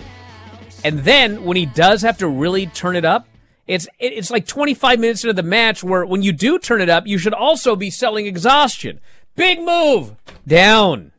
[0.85, 3.27] And then when he does have to really turn it up,
[3.67, 7.07] it's it's like 25 minutes into the match where when you do turn it up,
[7.07, 9.01] you should also be selling exhaustion.
[9.37, 10.17] Big move.
[10.47, 11.13] Down.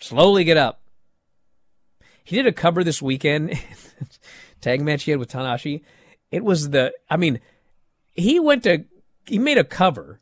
[0.00, 0.80] Slowly get up.
[2.24, 3.58] He did a cover this weekend,
[4.60, 5.82] tag match he had with Tanahashi.
[6.30, 7.40] It was the, I mean,
[8.12, 8.84] he went to,
[9.26, 10.20] he made a cover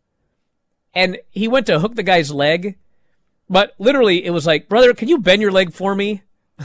[0.95, 2.77] and he went to hook the guy's leg,
[3.49, 6.23] but literally it was like, brother, can you bend your leg for me?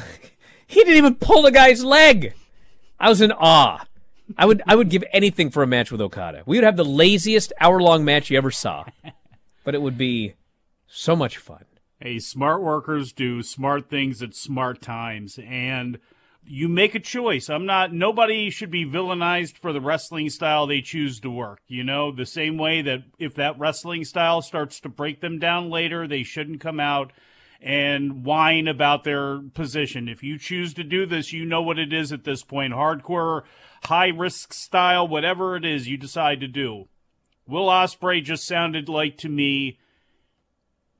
[0.67, 2.33] he didn't even pull the guy's leg.
[2.99, 3.85] I was in awe.
[4.37, 6.43] I would, I would give anything for a match with Okada.
[6.45, 8.85] We would have the laziest hour long match you ever saw,
[9.63, 10.33] but it would be
[10.85, 11.63] so much fun.
[11.99, 15.97] Hey, smart workers do smart things at smart times, and
[16.45, 17.49] you make a choice.
[17.49, 21.61] I'm not, nobody should be villainized for the wrestling style they choose to work.
[21.67, 25.69] You know, the same way that if that wrestling style starts to break them down
[25.69, 27.13] later, they shouldn't come out
[27.61, 30.07] and whine about their position.
[30.07, 33.43] If you choose to do this, you know what it is at this point hardcore,
[33.83, 36.87] high risk style, whatever it is you decide to do.
[37.47, 39.79] Will Ospreay just sounded like to me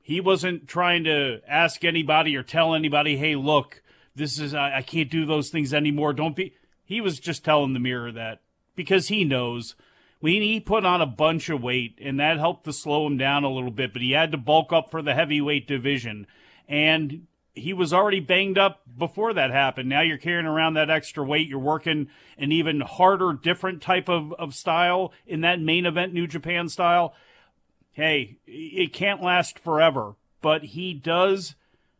[0.08, 3.82] he wasn't trying to ask anybody or tell anybody, hey, look,
[4.16, 6.14] this is, I, I can't do those things anymore.
[6.14, 6.54] Don't be.
[6.82, 8.40] He was just telling the mirror that
[8.74, 9.74] because he knows
[10.20, 13.44] when he put on a bunch of weight and that helped to slow him down
[13.44, 16.26] a little bit, but he had to bulk up for the heavyweight division.
[16.68, 19.88] And he was already banged up before that happened.
[19.88, 21.48] Now you're carrying around that extra weight.
[21.48, 26.26] You're working an even harder, different type of, of style in that main event New
[26.26, 27.14] Japan style
[27.98, 31.56] hey, it can't last forever, but he does.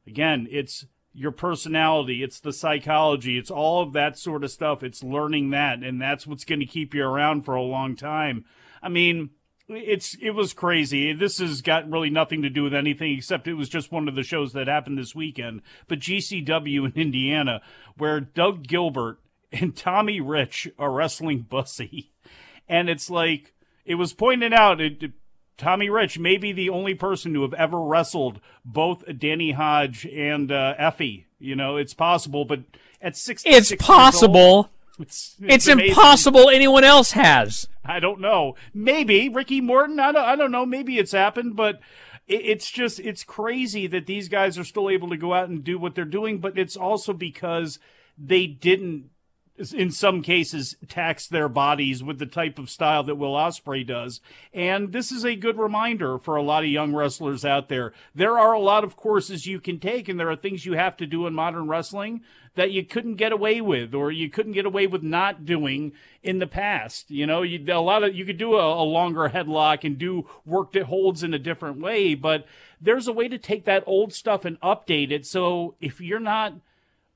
[0.07, 4.85] Again, it's your personality, it's the psychology, it's all of that sort of stuff.
[4.85, 8.45] It's learning that, and that's what's going to keep you around for a long time.
[8.81, 9.31] I mean,
[9.69, 11.13] it's it was crazy.
[11.13, 14.15] This has got really nothing to do with anything except it was just one of
[14.15, 15.63] the shows that happened this weekend.
[15.87, 17.61] But GCW in Indiana,
[17.97, 19.19] where Doug Gilbert
[19.53, 22.13] and Tommy Rich are wrestling Bussy,
[22.69, 23.55] and it's like
[23.85, 24.81] it was pointed out.
[24.81, 25.13] It,
[25.59, 30.53] Tommy Rich may be the only person to have ever wrestled both Danny Hodge and
[30.53, 31.25] uh, Effy.
[31.41, 32.61] You know, it's possible, but
[33.03, 34.37] at six, it's possible.
[34.39, 34.69] Old,
[35.01, 37.69] it's, it's, it's impossible anyone else has.
[37.89, 38.55] I don't know.
[38.75, 39.99] Maybe Ricky Morton.
[39.99, 40.25] I don't.
[40.25, 40.67] I don't know.
[40.67, 41.81] Maybe it's happened, but
[42.27, 45.65] it, it's just it's crazy that these guys are still able to go out and
[45.65, 46.39] do what they're doing.
[46.39, 47.79] But it's also because
[48.19, 49.11] they didn't
[49.73, 54.21] in some cases tax their bodies with the type of style that Will Ospreay does.
[54.53, 57.93] And this is a good reminder for a lot of young wrestlers out there.
[58.15, 60.97] There are a lot of courses you can take and there are things you have
[60.99, 62.23] to do in modern wrestling
[62.55, 65.93] that you couldn't get away with or you couldn't get away with not doing
[66.23, 67.11] in the past.
[67.11, 70.29] You know, you, a lot of you could do a, a longer headlock and do
[70.45, 72.47] work that holds in a different way, but
[72.81, 75.27] there's a way to take that old stuff and update it.
[75.27, 76.55] So if you're not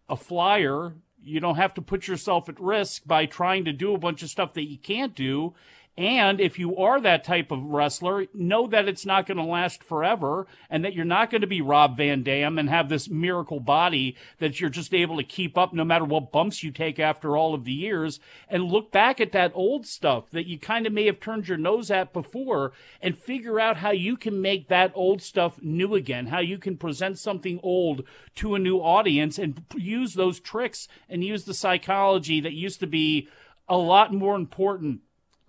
[0.09, 3.99] a flyer you don't have to put yourself at risk by trying to do a
[3.99, 5.55] bunch of stuff that you can't do.
[5.99, 9.85] And if you are that type of wrestler, know that it's not going to last
[9.85, 13.61] forever and that you're not going to be Rob Van Dam and have this miracle
[13.61, 17.37] body that you're just able to keep up no matter what bumps you take after
[17.37, 18.21] all of the years.
[18.49, 21.59] And look back at that old stuff that you kind of may have turned your
[21.59, 26.29] nose at before and figure out how you can make that old stuff new again,
[26.29, 28.03] how you can present something old
[28.37, 32.87] to a new audience and use those tricks and use the psychology that used to
[32.87, 33.29] be
[33.69, 35.01] a lot more important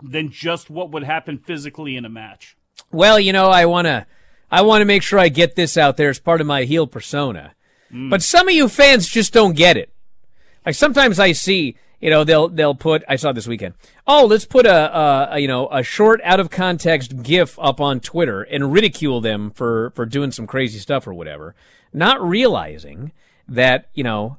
[0.03, 2.57] than just what would happen physically in a match.
[2.91, 4.05] Well, you know, I want to
[4.51, 6.85] I want to make sure I get this out there as part of my heel
[6.85, 7.55] persona.
[7.91, 8.09] Mm.
[8.09, 9.91] But some of you fans just don't get it.
[10.65, 13.75] Like sometimes I see, you know, they'll they'll put I saw this weekend.
[14.05, 17.79] Oh, let's put a, a, a you know, a short out of context gif up
[17.79, 21.55] on Twitter and ridicule them for for doing some crazy stuff or whatever,
[21.93, 23.11] not realizing
[23.47, 24.37] that, you know,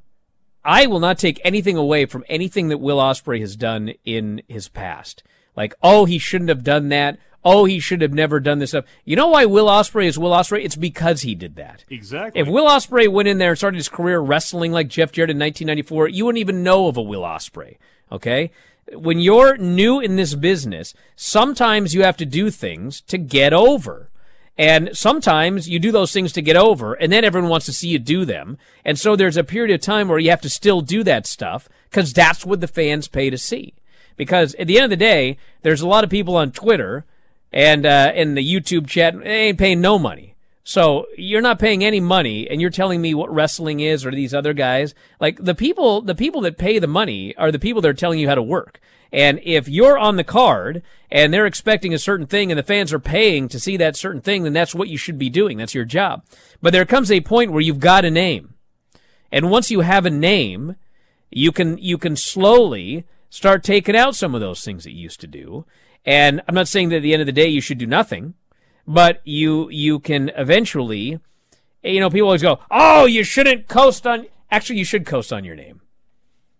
[0.63, 4.67] I will not take anything away from anything that Will Ospreay has done in his
[4.67, 5.23] past.
[5.55, 7.17] Like, oh, he shouldn't have done that.
[7.43, 8.85] Oh, he should have never done this stuff.
[9.05, 10.65] You know why Will Ospreay is Will Ospreay?
[10.65, 11.85] It's because he did that.
[11.91, 12.41] Exactly.
[12.41, 15.37] If Will Ospreay went in there and started his career wrestling like Jeff Jarrett in
[15.37, 17.77] 1994, you wouldn't even know of a Will Ospreay.
[18.11, 18.49] Okay?
[18.93, 24.09] When you're new in this business, sometimes you have to do things to get over.
[24.57, 27.89] And sometimes you do those things to get over, and then everyone wants to see
[27.89, 28.57] you do them.
[28.85, 31.67] And so there's a period of time where you have to still do that stuff
[31.89, 33.73] because that's what the fans pay to see.
[34.15, 37.05] Because at the end of the day, there's a lot of people on Twitter
[37.55, 40.35] and uh, in the YouTube chat, they ain't paying no money.
[40.65, 44.33] So you're not paying any money, and you're telling me what wrestling is, or these
[44.33, 44.95] other guys.
[45.21, 48.19] Like the people, the people that pay the money are the people that are telling
[48.19, 48.81] you how to work.
[49.13, 52.91] And if you're on the card and they're expecting a certain thing, and the fans
[52.91, 55.57] are paying to see that certain thing, then that's what you should be doing.
[55.57, 56.25] That's your job.
[56.61, 58.55] But there comes a point where you've got a name,
[59.31, 60.75] and once you have a name,
[61.29, 65.19] you can you can slowly start taking out some of those things that you used
[65.19, 65.65] to do.
[66.05, 68.35] And I'm not saying that at the end of the day you should do nothing,
[68.87, 71.19] but you you can eventually
[71.83, 75.43] you know, people always go, "Oh, you shouldn't coast on actually you should coast on
[75.43, 75.81] your name."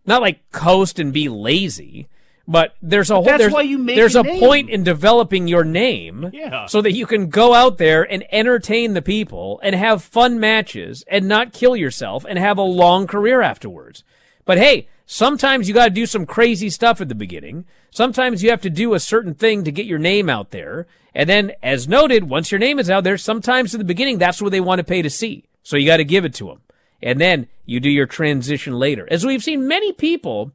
[0.05, 2.07] Not like coast and be lazy,
[2.47, 3.53] but there's a whole there's,
[3.85, 6.67] there's a, a point in developing your name yeah.
[6.67, 11.03] so that you can go out there and entertain the people and have fun matches
[11.07, 14.03] and not kill yourself and have a long career afterwards.
[14.45, 17.65] But hey, Sometimes you got to do some crazy stuff at the beginning.
[17.91, 20.87] Sometimes you have to do a certain thing to get your name out there.
[21.13, 24.41] And then, as noted, once your name is out there, sometimes in the beginning, that's
[24.41, 25.45] what they want to pay to see.
[25.63, 26.61] So you got to give it to them.
[27.01, 29.07] And then you do your transition later.
[29.09, 30.51] As we've seen many people,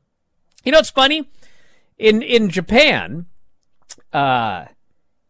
[0.65, 1.31] you know, it's funny.
[1.97, 3.27] In, in Japan,
[4.13, 4.67] uh,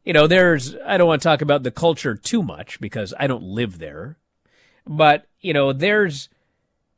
[0.04, 3.26] you know, there's, I don't want to talk about the culture too much because I
[3.26, 4.16] don't live there.
[4.86, 6.28] But, you know, there's,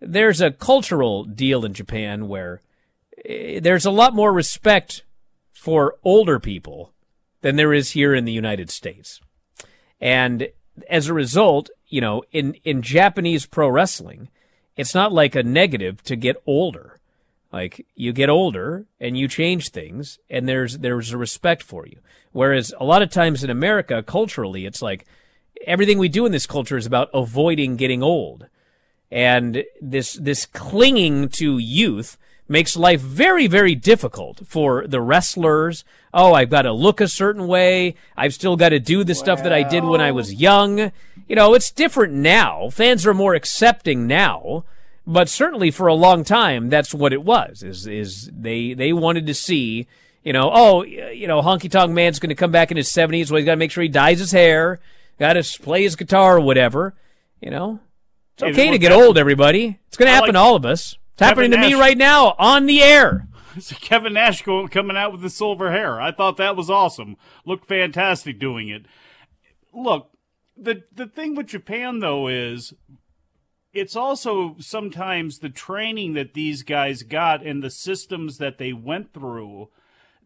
[0.03, 2.61] there's a cultural deal in Japan where
[3.25, 5.05] eh, there's a lot more respect
[5.53, 6.93] for older people
[7.41, 9.21] than there is here in the United States.
[10.01, 10.49] And
[10.89, 14.29] as a result, you know, in, in Japanese pro wrestling,
[14.77, 16.99] it's not like a negative to get older.
[17.53, 21.99] Like you get older and you change things and there's there's a respect for you.
[22.33, 25.05] Whereas a lot of times in America, culturally, it's like
[25.67, 28.47] everything we do in this culture is about avoiding getting old
[29.13, 32.17] and this this clinging to youth
[32.49, 35.85] makes life very very difficult for the wrestlers.
[36.15, 37.95] Oh i've got to look a certain way.
[38.17, 40.91] I've still got to do the stuff that i did when i was young.
[41.29, 42.71] You know it's different now.
[42.71, 44.65] Fans are more accepting now.
[45.07, 49.27] But certainly for a long time that's what it was is is they they wanted
[49.27, 49.87] to see
[50.25, 53.31] you know oh you know honky tonk man's going to come back in his 70s
[53.31, 54.81] well he's got to make sure he dyes his hair
[55.19, 56.95] got to play his guitar or whatever
[57.41, 57.81] you know
[58.35, 59.79] it's okay to get old, everybody.
[59.89, 60.93] It's going to happen like to all of us.
[61.13, 61.71] It's Kevin happening to Nash.
[61.73, 63.29] me right now on the air.
[63.55, 66.01] It's Kevin Nash going, coming out with the silver hair.
[66.01, 67.19] I thought that was awesome.
[67.45, 68.87] Looked fantastic doing it.
[69.75, 70.09] Look,
[70.57, 72.73] the the thing with Japan though is
[73.73, 79.13] it's also sometimes the training that these guys got and the systems that they went
[79.13, 79.69] through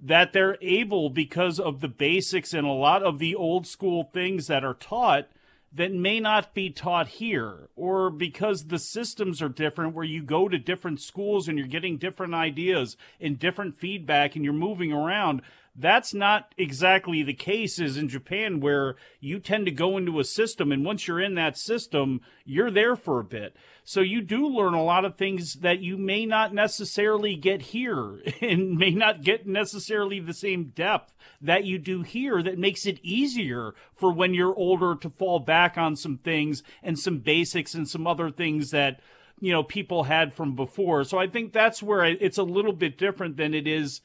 [0.02, 4.46] that they're able because of the basics and a lot of the old school things
[4.46, 5.28] that are taught
[5.72, 10.48] that may not be taught here or because the systems are different where you go
[10.48, 15.42] to different schools and you're getting different ideas and different feedback and you're moving around
[15.78, 20.24] that's not exactly the case as in Japan where you tend to go into a
[20.24, 23.54] system and once you're in that system you're there for a bit
[23.89, 28.18] so you do learn a lot of things that you may not necessarily get here
[28.41, 32.99] and may not get necessarily the same depth that you do here that makes it
[33.05, 37.89] easier for when you're older to fall back on some things and some basics and
[37.89, 38.99] some other things that
[39.39, 41.05] you know people had from before.
[41.05, 44.01] So I think that's where it's a little bit different than it is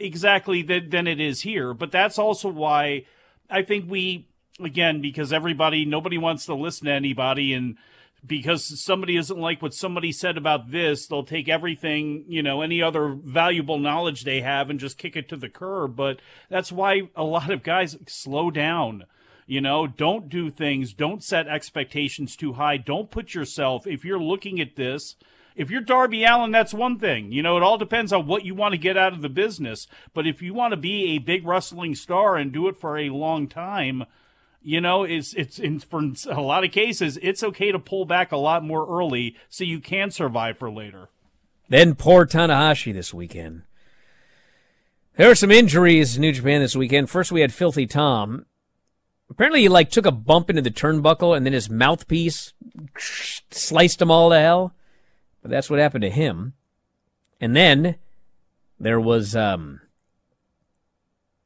[0.00, 1.74] exactly than, than it is here.
[1.74, 3.04] But that's also why
[3.50, 4.26] I think we
[4.58, 7.76] again because everybody nobody wants to listen to anybody and
[8.28, 12.82] because somebody doesn't like what somebody said about this, they'll take everything, you know, any
[12.82, 15.96] other valuable knowledge they have and just kick it to the curb.
[15.96, 19.04] But that's why a lot of guys slow down.
[19.46, 22.76] You know, don't do things, don't set expectations too high.
[22.76, 25.16] Don't put yourself, if you're looking at this,
[25.56, 27.32] if you're Darby Allin, that's one thing.
[27.32, 29.88] You know, it all depends on what you want to get out of the business.
[30.14, 33.10] But if you want to be a big wrestling star and do it for a
[33.10, 34.04] long time,
[34.68, 38.32] you know, it's it's in for a lot of cases, it's okay to pull back
[38.32, 41.08] a lot more early so you can survive for later.
[41.70, 43.62] Then poor Tanahashi this weekend.
[45.16, 47.08] There were some injuries in New Japan this weekend.
[47.08, 48.44] First, we had Filthy Tom.
[49.30, 52.52] Apparently, he like took a bump into the turnbuckle, and then his mouthpiece
[52.98, 54.74] sliced him all to hell.
[55.40, 56.52] But that's what happened to him.
[57.40, 57.96] And then
[58.78, 59.80] there was um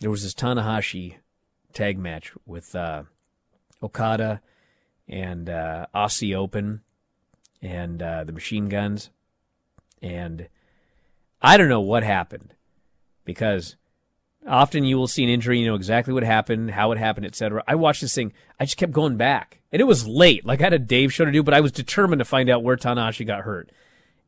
[0.01, 1.18] there was this Tanahashi
[1.73, 3.05] tag match with uh,
[3.83, 4.41] Okada
[5.09, 6.83] and uh, Aussie Open
[7.61, 9.11] and uh, the Machine Guns.
[10.01, 10.49] And
[11.41, 12.55] I don't know what happened
[13.24, 13.76] because
[14.47, 17.62] often you will see an injury, you know exactly what happened, how it happened, etc.
[17.66, 19.61] I watched this thing, I just kept going back.
[19.70, 20.45] And it was late.
[20.45, 22.62] Like I had a Dave show to do, but I was determined to find out
[22.62, 23.70] where Tanahashi got hurt.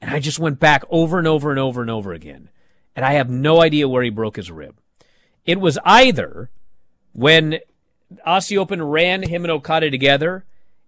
[0.01, 2.51] And I just went back over and over and over and over again.
[2.97, 4.77] And I have no idea where he broke his rib.
[5.45, 6.51] It was either
[7.13, 7.59] when
[8.27, 10.45] Aussie Open ran him and Okada together,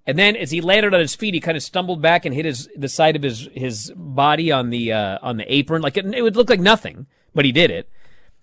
[0.06, 2.44] and then as he landed on his feet, he kind of stumbled back and hit
[2.44, 6.06] his the side of his his body on the uh, on the apron, like it,
[6.06, 7.88] it would look like nothing, but he did it.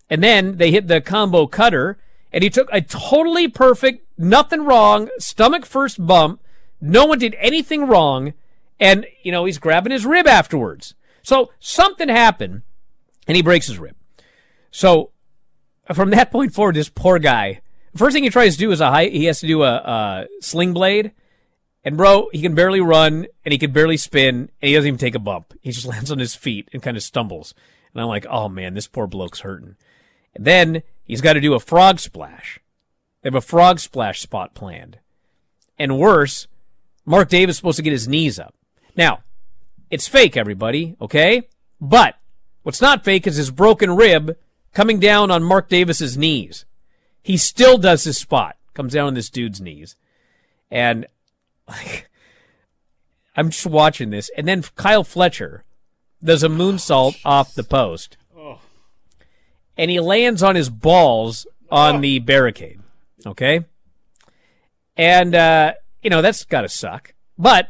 [0.10, 1.98] And then they hit the combo cutter,
[2.34, 6.42] and he took a totally perfect, nothing wrong, stomach first bump.
[6.82, 8.34] No one did anything wrong,
[8.80, 10.96] and you know he's grabbing his rib afterwards.
[11.22, 12.64] So something happened,
[13.26, 13.96] and he breaks his rib.
[14.70, 15.12] So
[15.94, 17.62] from that point forward, this poor guy
[17.96, 20.26] First thing he tries to do is a high, he has to do a, a
[20.42, 21.12] sling blade.
[21.86, 24.98] And bro, he can barely run and he can barely spin and he doesn't even
[24.98, 25.54] take a bump.
[25.62, 27.54] He just lands on his feet and kind of stumbles.
[27.94, 29.76] And I'm like, oh man, this poor bloke's hurting.
[30.34, 32.60] And then he's got to do a frog splash.
[33.22, 35.00] They have a frog splash spot planned.
[35.78, 36.48] And worse,
[37.06, 38.56] Mark Davis is supposed to get his knees up.
[38.96, 39.20] Now,
[39.90, 41.48] it's fake, everybody, okay?
[41.80, 42.16] But
[42.64, 44.38] what's not fake is his broken rib
[44.74, 46.66] coming down on Mark Davis's knees.
[47.24, 48.58] He still does his spot.
[48.74, 49.96] Comes down on this dude's knees.
[50.70, 51.08] And
[51.68, 52.10] like,
[53.36, 54.30] I'm just watching this.
[54.38, 55.64] And then Kyle Fletcher
[56.24, 58.18] does a moonsault oh, off the post.
[58.38, 58.60] Oh.
[59.78, 62.02] And he lands on his balls on oh.
[62.02, 62.80] the barricade.
[63.26, 63.62] Okay?
[64.98, 67.14] And, uh, you know, that's gotta suck.
[67.38, 67.70] But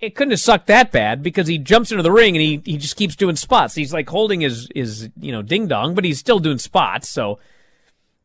[0.00, 2.78] it couldn't have sucked that bad because he jumps into the ring and he, he
[2.78, 3.74] just keeps doing spots.
[3.74, 7.08] He's like holding his, his, you know, ding dong, but he's still doing spots.
[7.08, 7.38] So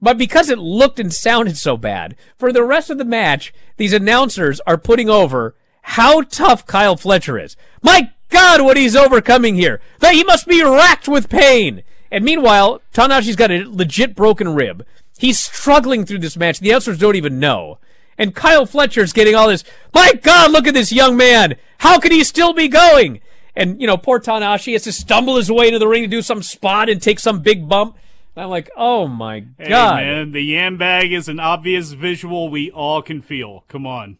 [0.05, 3.91] but because it looked and sounded so bad, for the rest of the match, these
[3.91, 7.57] announcers are putting over how tough Kyle Fletcher is.
[7.81, 9.81] My God, what he's overcoming here.
[10.01, 11.81] That he must be racked with pain.
[12.11, 14.85] And meanwhile, Tanahashi's got a legit broken rib.
[15.17, 16.59] He's struggling through this match.
[16.59, 17.79] The announcers don't even know.
[18.15, 21.55] And Kyle Fletcher's getting all this, my God, look at this young man.
[21.79, 23.21] How can he still be going?
[23.55, 26.21] And, you know, poor Tanahashi has to stumble his way into the ring to do
[26.21, 27.97] some spot and take some big bump.
[28.37, 30.31] I'm like, oh my hey, god, man!
[30.31, 33.63] The yam bag is an obvious visual we all can feel.
[33.67, 34.17] Come on.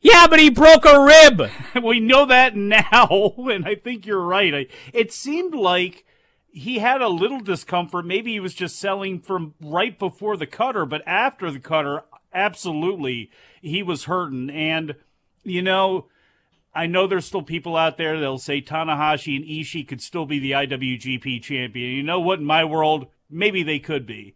[0.00, 1.48] Yeah, but he broke a rib.
[1.84, 4.52] we know that now, and I think you're right.
[4.54, 6.04] I, it seemed like
[6.50, 8.04] he had a little discomfort.
[8.04, 12.02] Maybe he was just selling from right before the cutter, but after the cutter,
[12.34, 14.50] absolutely, he was hurting.
[14.50, 14.96] And
[15.44, 16.06] you know,
[16.74, 20.38] I know there's still people out there that'll say Tanahashi and Ishii could still be
[20.38, 21.90] the IWGP champion.
[21.92, 22.38] You know what?
[22.38, 24.34] In my world, maybe they could be.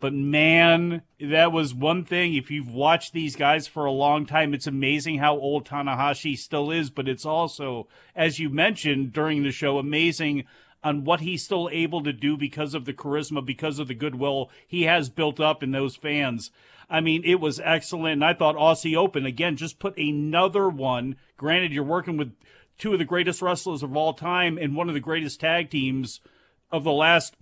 [0.00, 2.34] But man, that was one thing.
[2.34, 6.70] If you've watched these guys for a long time, it's amazing how old Tanahashi still
[6.70, 6.90] is.
[6.90, 10.44] But it's also, as you mentioned during the show, amazing
[10.82, 14.50] on what he's still able to do because of the charisma, because of the goodwill
[14.66, 16.50] he has built up in those fans.
[16.90, 18.14] I mean, it was excellent.
[18.14, 21.16] And I thought Aussie Open, again, just put another one.
[21.36, 22.32] Granted, you're working with
[22.78, 26.20] two of the greatest wrestlers of all time and one of the greatest tag teams
[26.70, 27.34] of the last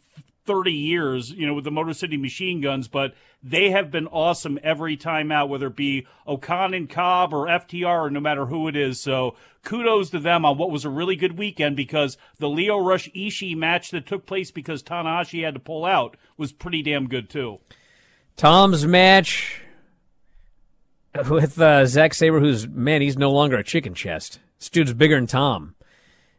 [0.46, 4.58] 30 years, you know, with the Motor City Machine Guns, but they have been awesome
[4.62, 8.68] every time out, whether it be O-Khan and Cobb or FTR or no matter who
[8.68, 9.00] it is.
[9.00, 13.10] So kudos to them on what was a really good weekend because the Lio Rush
[13.10, 17.28] Ishii match that took place because Tanahashi had to pull out was pretty damn good
[17.28, 17.58] too.
[18.36, 19.62] Tom's match
[21.28, 24.40] with uh, Sabre, who's, man, he's no longer a chicken chest.
[24.58, 25.74] This dude's bigger than Tom.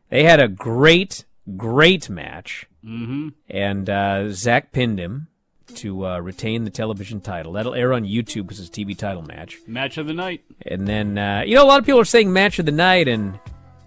[0.10, 2.68] They had a great, great match.
[2.88, 3.30] Mm-hmm.
[3.50, 5.28] And uh, Zack pinned him
[5.76, 7.54] to uh, retain the television title.
[7.54, 9.58] That'll air on YouTube because it's a TV title match.
[9.68, 10.44] Match of the night.
[10.66, 13.08] And then, uh, you know, a lot of people are saying match of the night,
[13.08, 13.40] and,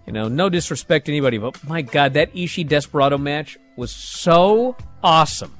[0.06, 4.76] you know, no disrespect to anybody, but my God, that Ishii Desperado match was so
[5.02, 5.56] awesome.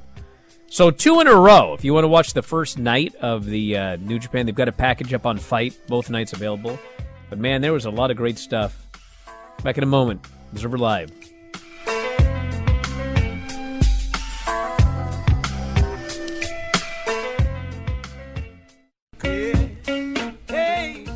[0.68, 1.74] So, two in a row.
[1.74, 4.68] If you want to watch the first night of the uh, New Japan, they've got
[4.68, 6.78] a package up on FITE, both nights available.
[7.28, 8.86] But man, there was a lot of great stuff.
[9.64, 10.24] Back in a moment.
[10.52, 11.19] Observer Live.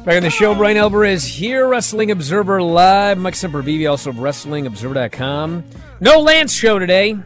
[0.04, 3.16] Back on the show, Bryan Alvarez here, Wrestling Observer Live.
[3.16, 5.64] Mike Sempervive, also of WrestlingObserver.com.
[6.00, 7.16] No Lance show today.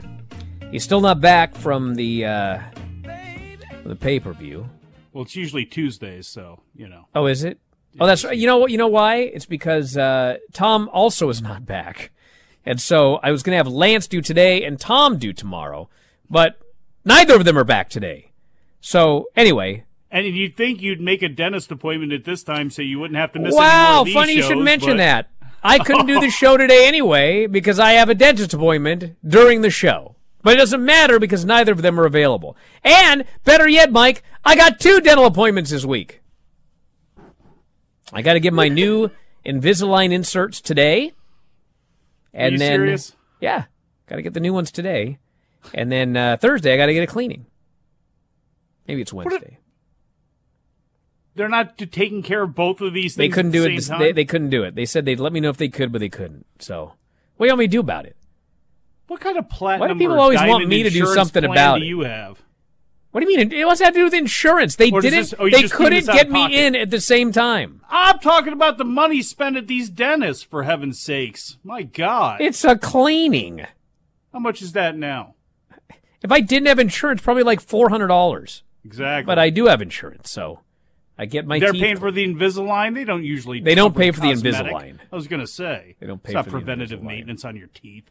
[0.70, 2.60] He's still not back from the uh,
[3.84, 4.70] the pay per view.
[5.12, 7.08] Well, it's usually Tuesdays, so, you know.
[7.16, 7.58] Oh, is it?
[7.98, 8.38] Oh, that's right.
[8.38, 8.70] You know what?
[8.70, 9.16] You know why?
[9.16, 12.12] It's because uh, Tom also is not back,
[12.64, 15.88] and so I was going to have Lance do today and Tom do tomorrow,
[16.30, 16.60] but
[17.04, 18.30] neither of them are back today.
[18.80, 22.98] So anyway, And you'd think you'd make a dentist appointment at this time so you
[22.98, 25.30] wouldn't have to miss any more wow, of these funny you should mention but- that.
[25.62, 29.70] I couldn't do the show today anyway because I have a dentist appointment during the
[29.70, 30.14] show.
[30.42, 32.56] But it doesn't matter because neither of them are available.
[32.84, 36.22] And better yet, Mike, I got two dental appointments this week.
[38.12, 39.10] I got to get my new
[39.44, 41.12] Invisalign inserts today.
[42.32, 43.16] And you then serious?
[43.40, 43.64] yeah,
[44.06, 45.18] got to get the new ones today.
[45.74, 47.46] And then uh, Thursday I got to get a cleaning.
[48.86, 49.57] Maybe it's Wednesday.
[51.38, 53.16] They're not taking care of both of these things.
[53.16, 53.76] They couldn't do the it.
[53.76, 54.74] This, they, they couldn't do it.
[54.74, 56.46] They said they'd let me know if they could, but they couldn't.
[56.58, 56.94] So,
[57.36, 58.16] what do you want me to do about it?
[59.06, 59.98] What kind of platinum?
[59.98, 61.86] people or always want me to do something about do it?
[61.86, 62.42] you have?
[63.12, 63.52] What do you mean?
[63.52, 64.74] It what's that have to do with insurance?
[64.74, 65.10] They didn't.
[65.12, 67.82] this- oh, they couldn't get me in at the same time.
[67.88, 71.56] I'm talking about the money spent at these dentists, for heaven's sakes.
[71.62, 72.40] My God.
[72.40, 73.64] It's a cleaning.
[74.32, 75.36] How much is that now?
[76.20, 78.64] If I didn't have insurance, probably like four hundred dollars.
[78.84, 79.30] Exactly.
[79.30, 80.62] But I do have insurance, so
[81.18, 81.58] I get my.
[81.58, 82.94] They're teeth paying for the Invisalign.
[82.94, 83.60] They don't usually.
[83.60, 84.72] They don't pay for the cosmetic.
[84.72, 84.98] Invisalign.
[85.12, 87.68] I was going to say They don't pay it's not for preventative maintenance on your
[87.68, 88.04] teeth.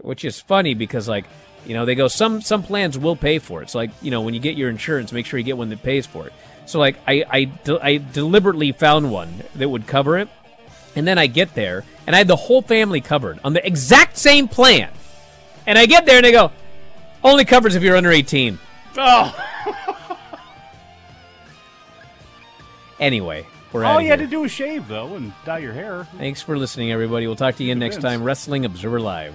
[0.00, 1.26] which is funny because like
[1.66, 3.64] you know they go some some plans will pay for it.
[3.64, 5.82] It's like you know when you get your insurance, make sure you get one that
[5.82, 6.32] pays for it.
[6.66, 10.28] So like I I, de- I deliberately found one that would cover it,
[10.96, 14.16] and then I get there and I had the whole family covered on the exact
[14.18, 14.90] same plan,
[15.66, 16.50] and I get there and they go
[17.22, 18.58] only covers if you're under eighteen.
[18.96, 19.32] Oh,
[23.00, 26.06] Anyway, we're all you had to do was shave though and dye your hair.
[26.18, 27.26] Thanks for listening, everybody.
[27.26, 28.22] We'll talk to you again next time.
[28.22, 29.34] Wrestling Observer Live.